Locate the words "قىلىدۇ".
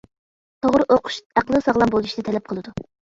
2.53-2.75